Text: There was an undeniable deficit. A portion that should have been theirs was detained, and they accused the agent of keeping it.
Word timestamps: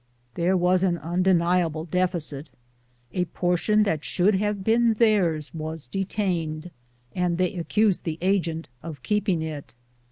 There 0.33 0.57
was 0.57 0.81
an 0.81 0.97
undeniable 0.97 1.85
deficit. 1.85 2.49
A 3.13 3.25
portion 3.25 3.83
that 3.83 4.03
should 4.03 4.33
have 4.33 4.63
been 4.63 4.95
theirs 4.95 5.53
was 5.53 5.85
detained, 5.85 6.71
and 7.15 7.37
they 7.37 7.53
accused 7.53 8.03
the 8.03 8.17
agent 8.19 8.67
of 8.81 9.03
keeping 9.03 9.43
it. 9.43 9.75